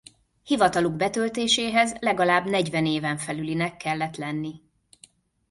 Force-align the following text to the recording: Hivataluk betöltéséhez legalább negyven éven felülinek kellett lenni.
Hivataluk 0.43 0.95
betöltéséhez 0.95 1.95
legalább 1.99 2.45
negyven 2.45 2.85
éven 2.85 3.17
felülinek 3.17 3.77
kellett 3.77 4.15
lenni. 4.15 4.61